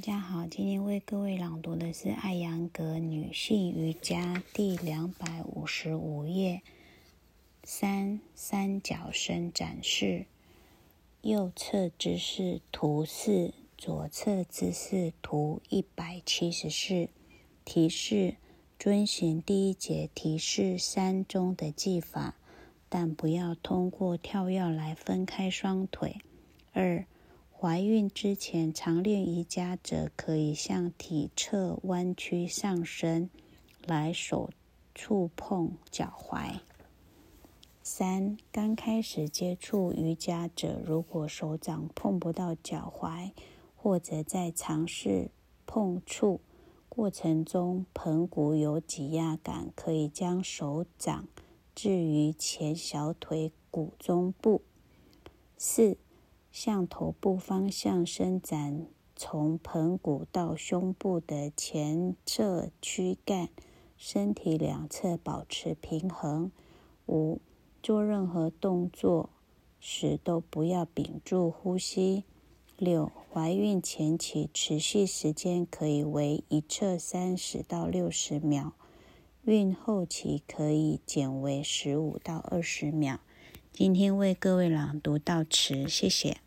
[0.00, 6.62] 大家好，今天为各位朗读的是艾扬格女性瑜伽第两百五十五页，
[7.64, 10.24] 三三角伸展式，
[11.20, 17.10] 右侧姿势图四，左侧姿势图一百七十四。
[17.66, 18.36] 提示：
[18.78, 22.36] 遵循第一节提示三中的技法，
[22.88, 26.16] 但不要通过跳跃来分开双腿。
[26.72, 27.04] 二
[27.62, 33.28] 怀孕之前常练瑜伽者，可以向体侧弯曲上身，
[33.84, 34.48] 来手
[34.94, 36.60] 触碰脚踝。
[37.82, 43.32] 三刚开始接触瑜伽者，如果手掌碰不到脚踝，
[43.76, 45.30] 或者在尝试
[45.66, 46.40] 碰触
[46.88, 51.28] 过程中盆骨有挤压感，可以将手掌
[51.74, 54.62] 置于前小腿骨中部。
[55.58, 55.98] 四。
[56.52, 63.48] 向头部方向伸展，从盆骨到胸部的前侧躯干，
[63.96, 66.50] 身体两侧保持平衡。
[67.06, 67.40] 五、
[67.82, 69.30] 做任何动作
[69.78, 72.24] 时都不要屏住呼吸。
[72.76, 78.72] 六、怀孕前期持续时间可以为一侧三十到六十秒，
[79.44, 83.20] 孕后期可以减为十五到二十秒。
[83.72, 86.38] 今天为各位朗读到此，谢谢。